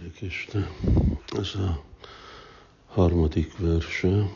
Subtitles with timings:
[0.00, 0.66] Krishna.
[1.38, 1.84] Ez a
[2.86, 4.30] harmadik verse.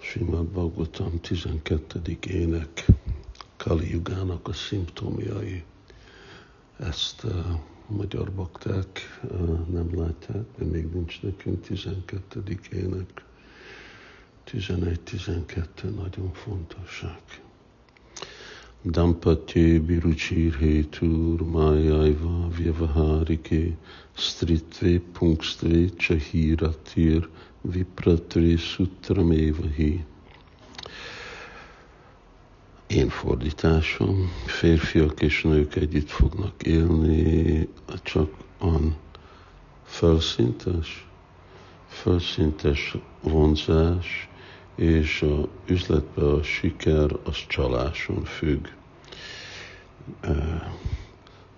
[0.00, 2.18] Simad Bhagavatam 12.
[2.28, 2.86] ének
[3.56, 5.64] Kali Yugának a szimptomjai.
[6.78, 9.20] Ezt a magyar bakták
[9.70, 12.58] nem látják, de még nincs nekünk 12.
[12.72, 13.24] ének.
[14.46, 17.44] 11-12 nagyon fontosak.
[18.88, 23.76] Dampatye Biruchir Hetur Mayaiva Vyavaharike
[24.14, 27.28] Stritve Pungstve Chahiratir
[27.64, 30.04] Vipratre Sutramevahi.
[32.86, 37.68] Én fordításom, férfiak és nők együtt fognak élni,
[38.02, 38.96] csak an
[39.84, 41.08] felszintes,
[41.86, 44.28] felszintes vonzás,
[44.76, 48.66] és a üzletben a siker az csaláson függ.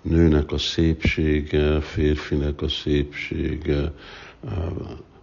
[0.02, 3.92] Nőnek a szépsége, férfinek a szépsége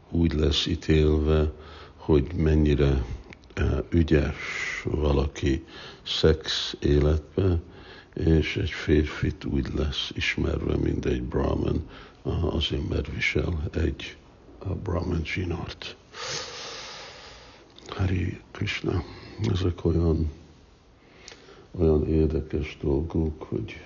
[0.09, 1.51] úgy lesz ítélve,
[1.95, 3.05] hogy mennyire
[3.89, 4.35] ügyes
[4.83, 5.65] valaki
[6.03, 7.59] szex életbe,
[8.13, 11.89] és egy férfit úgy lesz ismerve, mint egy brahman,
[12.49, 14.17] azért mert visel egy
[14.83, 15.95] brahman zsinort.
[17.87, 19.03] Hari Krishna.
[19.51, 20.31] Ezek olyan,
[21.71, 23.81] olyan érdekes dolgok, hogy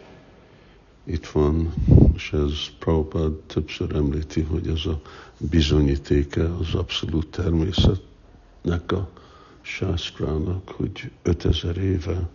[1.03, 1.73] itt van,
[2.13, 5.01] és ez Prabhupád többször említi, hogy ez a
[5.37, 9.09] bizonyítéke az abszolút természetnek a
[9.61, 12.29] sászkrának, hogy 5000 éve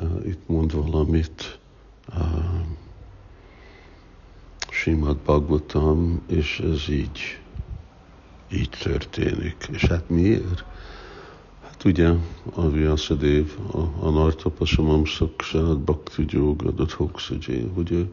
[0.00, 1.58] uh, itt mond valamit
[2.08, 2.16] uh,
[4.70, 7.40] Simad Bhagavatam, és ez így,
[8.52, 9.68] így történik.
[9.72, 10.64] És hát miért?
[11.62, 12.12] Hát ugye
[12.54, 16.72] a Vyasadév, a, a Nartapasamam Szaksát, Bhakti Yoga,
[17.74, 18.08] hogy ő,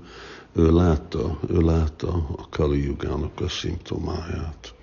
[0.54, 4.74] ő látta, ő látta a Kali Yugának a szimptomáját.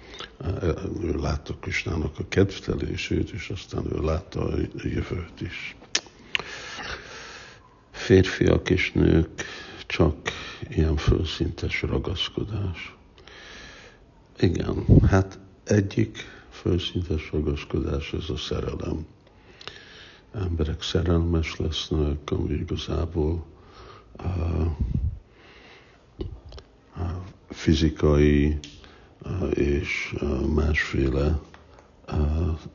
[1.02, 5.76] Ő látta Krisnának a kedvtelését, és aztán ő látta a jövőt is.
[7.90, 9.44] Férfiak és nők
[9.86, 10.16] csak
[10.68, 12.96] ilyen fölszintes ragaszkodás.
[14.38, 16.18] Igen, hát egyik
[16.50, 19.06] fölszintes ragaszkodás, ez a szerelem.
[20.34, 23.44] Emberek szerelmes lesznek, ami igazából
[24.16, 24.22] a,
[27.00, 28.58] a fizikai
[29.22, 31.40] a, és a másféle
[32.06, 32.14] a,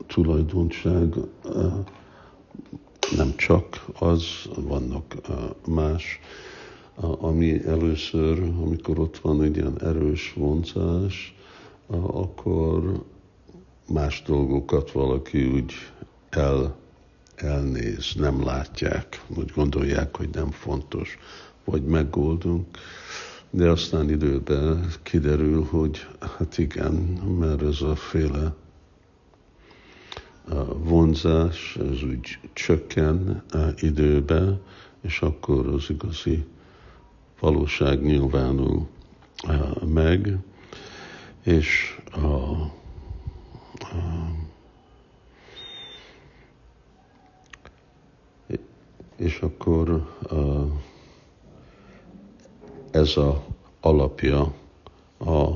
[0.06, 1.84] tulajdonság a,
[3.16, 4.24] nem csak az,
[4.56, 6.20] vannak a, más,
[7.00, 11.37] ami először, amikor ott van egy ilyen erős vonzás,
[11.96, 13.04] akkor
[13.88, 15.72] más dolgokat valaki úgy
[16.30, 16.76] el,
[17.34, 21.18] elnéz, nem látják, úgy gondolják, hogy nem fontos,
[21.64, 22.66] vagy megoldunk,
[23.50, 26.06] de aztán időben kiderül, hogy
[26.38, 26.92] hát igen,
[27.38, 28.54] mert ez a féle
[30.76, 33.42] vonzás, ez úgy csökken
[33.76, 34.60] időbe,
[35.00, 36.44] és akkor az igazi
[37.40, 38.86] valóság nyilvánul
[39.86, 40.38] meg,
[41.48, 42.76] és a
[49.16, 50.16] és akkor
[52.90, 53.44] ez a
[53.80, 54.54] alapja,
[55.18, 55.48] a,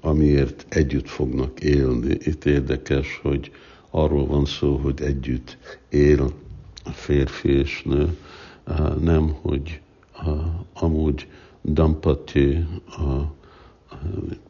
[0.00, 2.16] amiért együtt fognak élni.
[2.20, 3.50] Itt érdekes, hogy
[3.90, 5.58] arról van szó, hogy együtt
[5.88, 6.32] él
[6.84, 8.18] a férfi és nő,
[9.00, 9.80] nem, hogy
[10.72, 11.28] amúgy
[11.62, 12.66] dampati,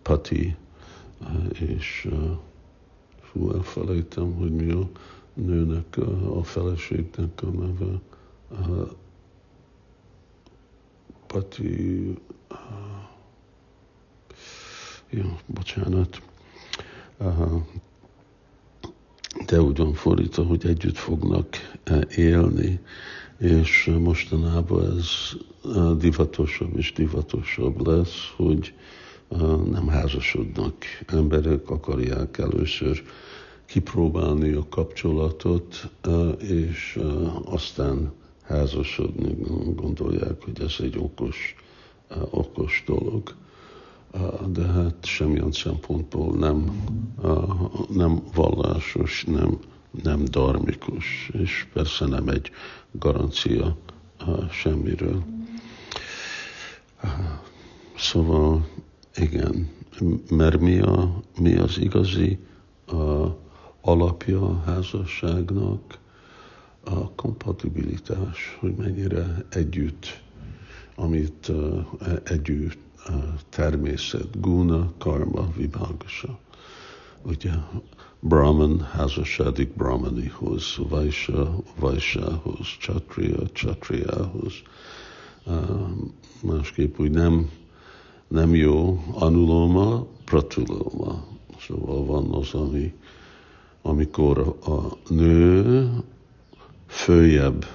[0.02, 0.56] pati
[1.52, 2.08] és
[3.20, 4.88] fú, elfelejtem, hogy mi a
[5.34, 5.96] nőnek,
[6.34, 8.00] a, feleségnek a neve.
[11.26, 12.14] Pati,
[15.10, 16.22] jó, bocsánat.
[19.46, 21.46] De ugyan fordítva, hogy együtt fognak
[22.16, 22.80] élni,
[23.38, 25.08] és mostanában ez
[25.98, 28.75] divatosabb és divatosabb lesz, hogy
[29.70, 30.75] nem házasodnak.
[31.06, 33.02] Emberek akarják először
[33.66, 35.90] kipróbálni a kapcsolatot,
[36.38, 37.00] és
[37.44, 39.36] aztán házasodni.
[39.75, 41.54] Gondolják, hogy ez egy okos,
[42.31, 43.34] okos dolog.
[44.52, 46.87] De hát semmilyen szempontból nem,
[47.88, 49.58] nem vallásos, nem,
[50.02, 52.50] nem darmikus, és persze nem egy
[52.90, 53.76] garancia
[54.50, 55.22] semmiről.
[57.96, 58.66] Szóval
[59.16, 59.69] igen,
[60.31, 62.38] mert mi, a, mi az igazi
[62.87, 63.26] a
[63.81, 65.99] alapja a házasságnak?
[66.84, 70.22] A kompatibilitás, hogy mennyire együtt,
[70.94, 71.52] amit
[72.25, 72.78] együtt
[73.49, 76.38] természet, guna, karma, vibhagasa.
[77.22, 77.50] Ugye
[78.20, 84.52] Brahman házasodik Brahmanihoz, Vaisha, Vaishahoz, Chatriya, Chatriyahoz.
[86.43, 87.50] Másképp úgy nem,
[88.34, 91.25] nem jó anuloma, pratuloma.
[91.60, 92.94] Szóval van az, ami,
[93.82, 95.88] amikor a nő
[96.86, 97.66] följebb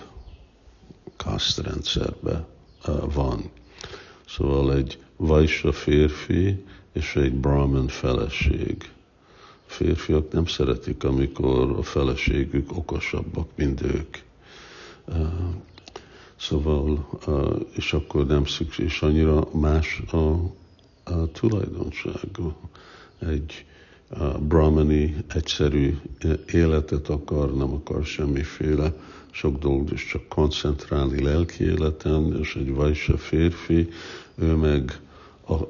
[1.18, 2.48] kasztrendszerbe
[3.14, 3.50] van.
[4.28, 6.64] Szóval egy vajsa férfi
[6.94, 8.92] és egy brahman feleség.
[9.66, 14.18] Férfiak nem szeretik, amikor a feleségük okosabbak, mint ők.
[16.40, 17.08] Szóval,
[17.76, 20.18] és akkor nem szükség, és annyira más a,
[21.04, 22.30] a tulajdonság.
[23.20, 23.66] Egy
[24.10, 25.98] a brahmani egyszerű
[26.52, 28.94] életet akar, nem akar semmiféle
[29.32, 33.90] sok dolgot, és csak koncentrálni lelki életen, és egy vajsa férfi,
[34.36, 35.00] ő meg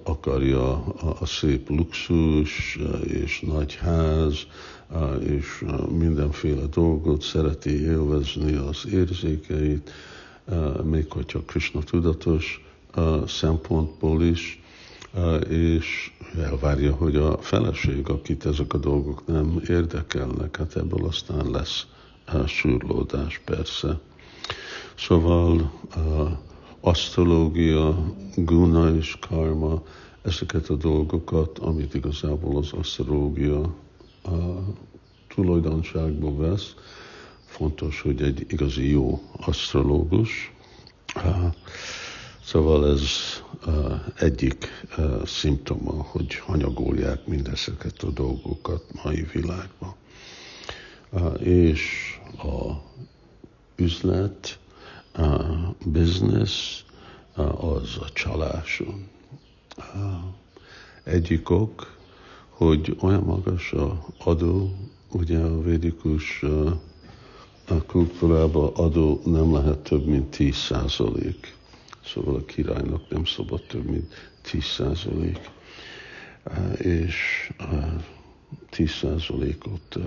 [0.03, 4.35] akarja a, a szép luxus, és nagy ház,
[5.19, 5.65] és
[5.97, 9.91] mindenféle dolgot, szereti élvezni az érzékeit,
[10.83, 12.65] még hogyha Krishna tudatos
[13.25, 14.61] szempontból is,
[15.49, 21.85] és elvárja, hogy a feleség, akit ezek a dolgok nem érdekelnek, hát ebből aztán lesz
[22.45, 23.99] súrlódás persze.
[24.97, 25.71] Szóval
[26.79, 29.83] asztrológia, guna és karma,
[30.21, 33.59] ezeket a dolgokat, amit igazából az asztrológia
[34.23, 34.29] a
[35.27, 36.75] tulajdonságból vesz,
[37.59, 40.53] fontos, hogy egy igazi jó asztrológus.
[42.43, 43.01] Szóval ez
[44.19, 44.67] egyik
[45.25, 49.95] szimptoma, hogy hanyagolják mindezeket a dolgokat mai világban.
[51.39, 51.83] És
[52.37, 52.73] a
[53.75, 54.59] üzlet,
[55.13, 55.43] a
[55.85, 56.83] business,
[57.35, 59.07] az a csaláson.
[61.03, 61.97] Egyik ok,
[62.49, 64.75] hogy olyan magas a adó,
[65.11, 66.43] ugye a védikus
[67.69, 71.55] a kultúrában adó nem lehet több, mint 10 százalék.
[72.05, 75.49] Szóval a királynak nem szabad több, mint 10 százalék.
[76.77, 77.51] És
[78.69, 79.97] 10 százalékot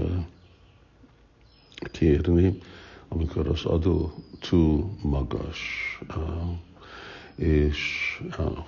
[1.93, 2.59] kérni,
[3.09, 5.59] amikor az adó túl magas,
[7.37, 7.79] és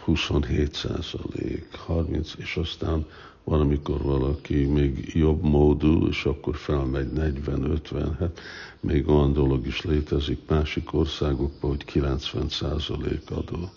[0.05, 3.07] 27 százalék, 30, és aztán
[3.45, 8.41] van, amikor valaki még jobb módú, és akkor felmegy 40-50, hát
[8.81, 13.69] még olyan dolog is létezik másik országokban, hogy 90 százalék adó.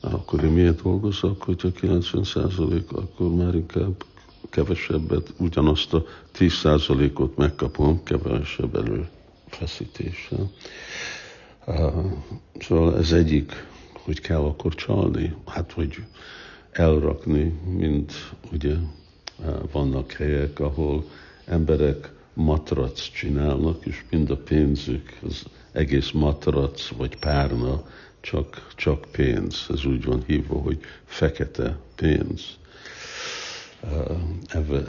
[0.00, 4.04] Akkor én miért dolgozok, hogyha 90 százalék, akkor már inkább
[4.50, 10.50] kevesebbet, ugyanazt a 10 százalékot megkapom kevesebb előfeszítéssel.
[12.60, 13.52] Szóval ez egyik,
[14.08, 16.04] hogy kell akkor csalni, hát hogy
[16.70, 18.12] elrakni, mint
[18.52, 18.74] ugye
[19.72, 21.04] vannak helyek, ahol
[21.44, 27.86] emberek matrac csinálnak, és mind a pénzük, az egész matrac vagy párna
[28.20, 29.66] csak, csak pénz.
[29.70, 32.42] Ez úgy van hívva, hogy fekete pénz.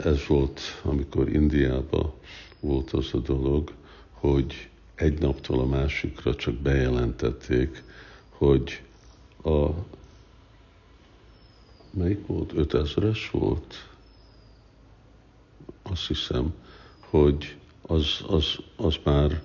[0.04, 2.12] Ez volt, amikor Indiában
[2.60, 3.72] volt az a dolog,
[4.10, 7.82] hogy egy naptól a másikra csak bejelentették,
[8.28, 8.82] hogy
[9.42, 9.70] a
[11.90, 12.52] melyik volt?
[12.56, 13.88] 5000-es volt?
[15.82, 16.54] Azt hiszem,
[16.98, 19.42] hogy az, az, az már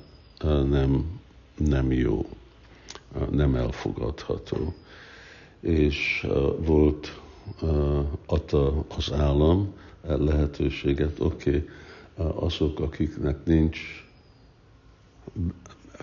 [0.69, 1.19] nem,
[1.57, 2.29] nem jó,
[3.29, 4.73] nem elfogadható.
[5.59, 7.19] És volt
[8.25, 11.69] adta az állam lehetőséget, oké, okay,
[12.35, 13.79] azok, akiknek nincs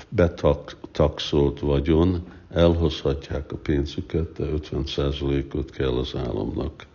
[0.09, 6.87] betaxolt vagyon, elhozhatják a pénzüket, de 50%-ot kell az államnak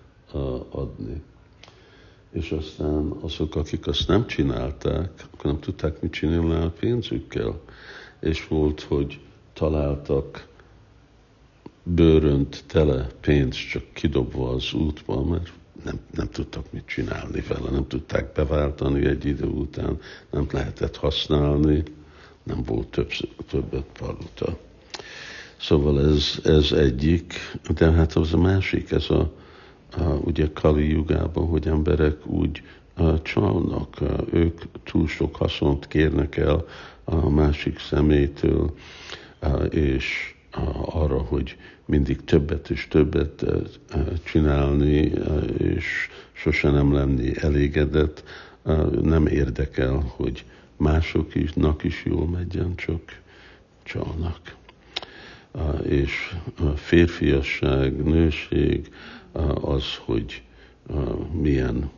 [0.69, 1.21] adni.
[2.31, 7.59] És aztán azok, akik azt nem csinálták, akkor nem tudták mit csinálni a pénzükkel.
[8.19, 9.19] És volt, hogy
[9.53, 10.47] találtak
[11.83, 15.51] bőrönt tele pénzt csak kidobva az útba, mert
[15.83, 19.99] nem, nem tudtak mit csinálni vele, nem tudták beváltani egy idő után,
[20.31, 21.83] nem lehetett használni,
[22.47, 23.11] nem volt több,
[23.49, 24.57] többet valuta.
[25.59, 27.33] Szóval ez, ez egyik,
[27.77, 29.31] de hát az a másik, ez a,
[29.97, 32.61] a ugye Kali jugában, hogy emberek úgy
[32.93, 36.65] a, csalnak, a, ők túl sok haszont kérnek el
[37.03, 38.73] a másik szemétől,
[39.39, 40.35] a, és
[40.85, 43.45] arra, hogy mindig többet és többet
[44.23, 45.11] csinálni,
[45.57, 48.23] és sose nem lenni elégedett,
[49.01, 50.45] nem érdekel, hogy
[50.77, 53.21] másoknak is jól megyen, csak
[53.83, 54.55] csalnak.
[55.83, 56.35] és
[56.75, 58.93] férfiasság, nőség
[59.61, 60.41] az, hogy
[61.31, 61.89] milyen,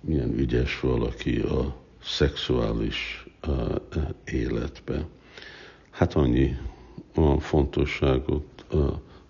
[0.00, 3.26] milyen ügyes valaki a szexuális
[4.24, 5.06] életbe.
[5.90, 6.56] Hát annyi
[7.14, 8.64] olyan fontosságot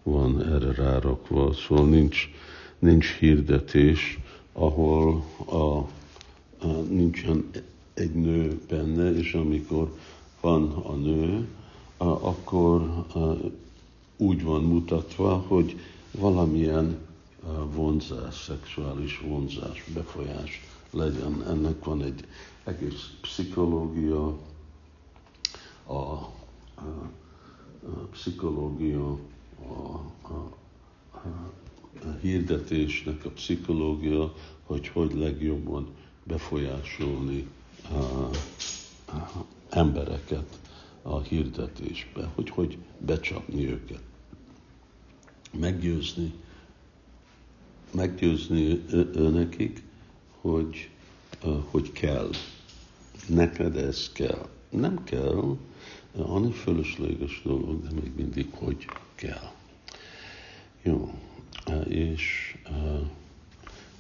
[0.03, 2.31] van erre rárakva, szóval nincs,
[2.79, 4.19] nincs hirdetés,
[4.53, 5.97] ahol a,
[6.89, 7.51] nincsen
[7.95, 9.97] egy nő benne, és amikor
[10.41, 11.49] van a nő,
[11.97, 13.05] akkor
[14.17, 15.77] úgy van mutatva, hogy
[16.11, 16.99] valamilyen
[17.75, 20.61] vonzás, szexuális vonzás, befolyás
[20.91, 21.45] legyen.
[21.49, 22.25] Ennek van egy
[22.65, 24.39] egész pszichológia,
[25.87, 26.31] a, a,
[27.83, 29.19] a pszichológia,
[29.69, 29.73] a,
[30.23, 30.51] a,
[32.03, 35.89] a hirdetésnek a pszichológia, hogy hogy legjobban
[36.29, 37.47] befolyásolni
[37.91, 37.97] a,
[39.13, 40.59] a embereket
[41.03, 44.03] a hirdetésbe, hogy hogy becsapni őket,
[45.53, 46.33] meggyőzni,
[47.91, 49.83] meggyőzni nekik,
[50.41, 50.91] hogy,
[51.71, 52.31] hogy kell.
[53.29, 54.49] Neked ez kell.
[54.71, 55.57] Nem kell,
[56.17, 59.51] annyi fölösleges dolog, de még mindig, hogy kell.
[60.83, 61.15] Jó,
[61.89, 62.57] és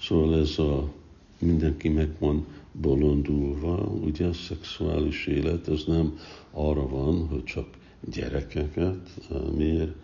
[0.00, 0.92] szóval ez a
[1.38, 6.18] mindenki meg van bolondulva, ugye a szexuális élet, ez nem
[6.50, 7.66] arra van, hogy csak
[8.12, 9.94] gyerekeket, miért,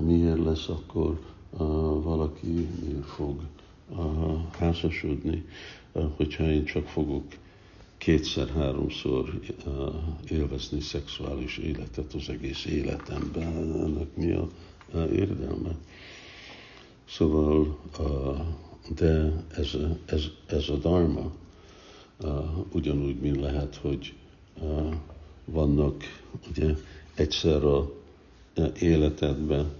[0.00, 1.20] miért lesz akkor
[2.02, 3.40] valaki, miért fog
[4.58, 5.44] házasodni,
[6.16, 7.24] hogyha én csak fogok
[7.98, 9.40] kétszer-háromszor
[10.30, 14.48] élvezni szexuális életet az egész életemben, ennek mi a
[15.12, 15.76] érdelme.
[17.08, 17.78] Szóval,
[18.88, 21.32] de ez, ez, ez a dharma,
[22.72, 24.14] ugyanúgy, mint lehet, hogy
[25.44, 26.02] vannak
[26.50, 26.74] ugye
[27.14, 27.90] egyszer a
[28.80, 29.72] életedben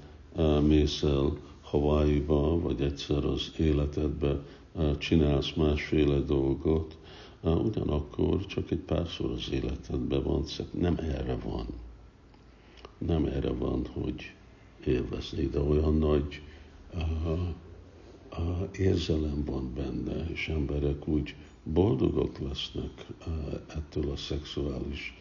[0.60, 4.42] mész el Hawaii-ba, vagy egyszer az életedben
[4.98, 6.96] csinálsz másféle dolgot,
[7.42, 11.66] ugyanakkor csak egy párszor az életedben van, nem erre van.
[12.98, 14.32] Nem erre van, hogy
[14.84, 16.42] élvezni, de olyan nagy
[16.94, 17.38] uh, uh,
[18.78, 23.34] érzelem van benne, és emberek úgy boldogok lesznek uh,
[23.74, 25.14] ettől a szexuális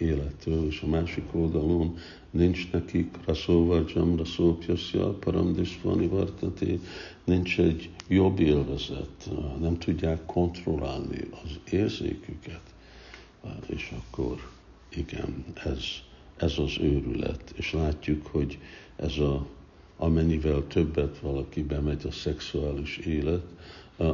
[0.00, 1.96] élettől, és a másik oldalon
[2.30, 6.80] nincs nekik raszóvajjam, raszópjaszja, paramdisvani vartati,
[7.24, 9.30] nincs egy jobb élvezet,
[9.60, 12.74] nem tudják kontrollálni az érzéküket,
[13.66, 14.50] és akkor
[14.88, 15.84] igen, ez,
[16.36, 18.58] ez az őrület, és látjuk, hogy
[18.96, 19.46] ez a,
[20.02, 23.44] amennyivel többet valaki bemegy a szexuális élet,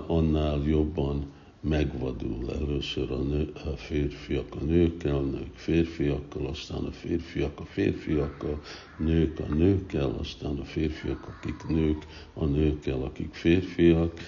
[0.06, 1.26] annál jobban
[1.60, 8.62] megvadul először a, nő, a férfiak a nőkkel, nők férfiakkal, aztán a férfiak a férfiakkal,
[8.98, 14.20] nők a nőkkel, aztán a férfiak, akik nők, a nőkkel, akik férfiak,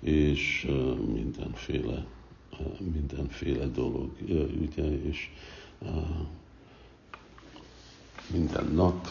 [0.00, 0.68] és
[1.14, 2.06] mindenféle,
[2.92, 4.10] mindenféle dolog,
[4.60, 5.30] ugye, és
[8.32, 9.06] minden nap.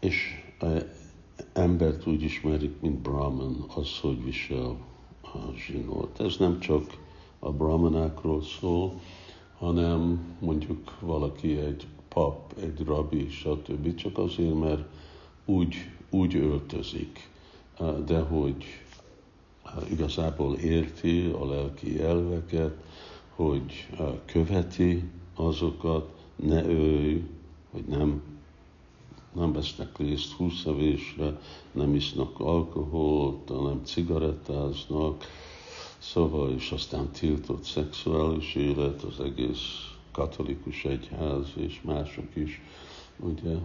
[0.00, 0.49] És uh,
[1.52, 4.76] embert úgy ismerik, mint Brahman, az, hogy visel
[5.22, 6.20] a zsinort.
[6.20, 6.98] Ez nem csak
[7.38, 9.00] a brahmanákról szól,
[9.58, 13.94] hanem mondjuk valaki egy pap, egy rabbi, stb.
[13.94, 14.82] Csak azért, mert
[15.44, 15.74] úgy,
[16.10, 17.30] úgy öltözik,
[18.06, 18.64] de hogy
[19.90, 22.76] igazából érti a lelki elveket,
[23.34, 23.88] hogy
[24.24, 27.22] követi azokat, ne ölj,
[27.70, 28.22] hogy nem
[29.32, 31.40] nem vesznek részt húszavésre,
[31.72, 35.24] nem isznak alkoholt, nem cigarettáznak,
[35.98, 42.60] szóval, és aztán tiltott szexuális élet, az egész katolikus egyház és mások is,
[43.16, 43.56] ugye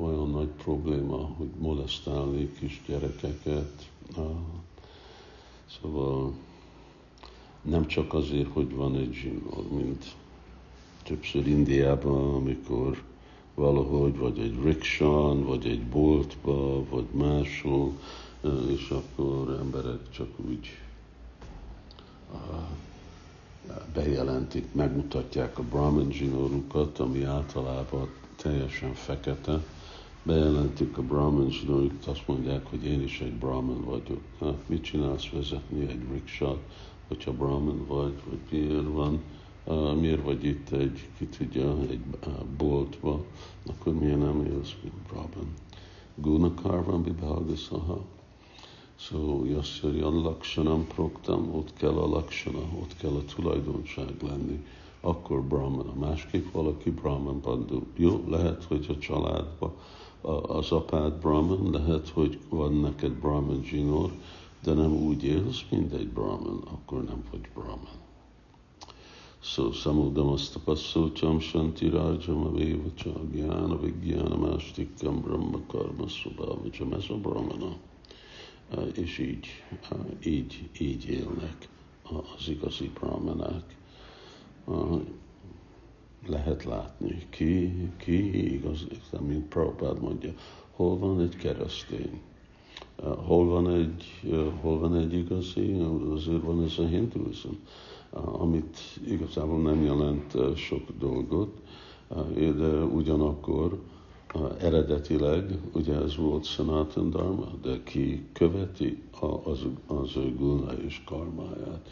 [0.00, 3.90] olyan nagy probléma, hogy molesztálni kis gyerekeket.
[5.80, 6.32] Szóval
[7.62, 10.04] nem csak azért, hogy van egy zsinór, mint
[11.02, 13.02] többször Indiában, amikor
[13.54, 17.92] valahogy, vagy egy rikshan, vagy egy boltba, vagy máshol,
[18.68, 20.68] és akkor emberek csak úgy
[23.94, 29.62] bejelentik, megmutatják a brahman zsinórukat, ami általában teljesen fekete,
[30.22, 34.20] bejelentik a brahman zsinórukat, azt mondják, hogy én is egy brahman vagyok.
[34.40, 36.58] Hát mit csinálsz vezetni egy rikshat,
[37.08, 39.20] hogyha brahman vagy, vagy miért van?
[40.00, 42.00] Miért vagy itt egy, ki tudja, egy
[42.56, 43.24] boltba,
[43.66, 45.54] akkor miért nem élsz, mint Brahman?
[46.14, 48.00] Guna karvan bibhagasaha.
[48.96, 54.64] Szó, jasszari laksanam proktam, ott kell a laksana, ott kell a tulajdonság lenni,
[55.00, 55.92] akkor brahmana.
[55.94, 57.82] Másképp valaki brahman bandú.
[57.96, 59.72] Jó, lehet, hogy a családban
[60.46, 64.12] az apád brahman, lehet, hogy van neked brahman zsinór,
[64.62, 68.01] de nem úgy élsz, mint egy brahman, akkor nem vagy brahman.
[73.32, 77.76] Gyána vigyána mástikam brahma karma szobávacam, ez a brahmana.
[78.94, 79.46] És így,
[80.24, 81.68] így, így élnek
[82.02, 83.76] az igazi brahmanák.
[86.26, 88.86] Lehet látni, ki, ki igaz,
[89.20, 90.32] mint Prabhupád mondja,
[90.70, 92.20] hol van egy keresztény,
[93.26, 94.04] hol van egy,
[94.60, 95.72] hol van egy igazi,
[96.12, 97.52] azért van ez a hinduizm
[98.12, 101.60] amit igazából nem jelent sok dolgot,
[102.34, 103.80] de ugyanakkor
[104.58, 109.02] eredetileg ugye ez volt Sanatan Dharma, de ki követi
[109.44, 111.90] az, az guna és karmáját,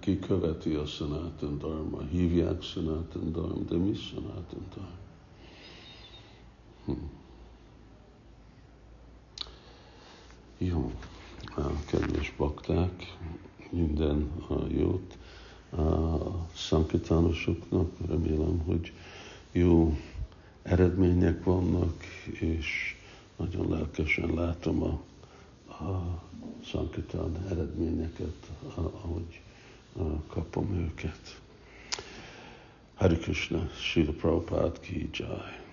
[0.00, 5.02] ki követi a Sanatan Dharma, hívják Sanatan Dharma, de mi Sanatan Dharma?
[6.84, 6.92] Hm.
[10.58, 10.92] Jó,
[11.86, 13.16] kedves bakták,
[13.70, 14.30] minden
[14.68, 15.18] jót
[15.76, 17.90] a szankitánusoknak.
[18.08, 18.92] Remélem, hogy
[19.52, 19.98] jó
[20.62, 22.04] eredmények vannak,
[22.40, 22.96] és
[23.36, 25.00] nagyon lelkesen látom a,
[25.84, 26.20] a
[26.70, 29.40] szankitán eredményeket, ahogy
[30.26, 31.40] kapom őket.
[32.94, 35.63] Hari Krishna, Srila Prabhupada ki jai.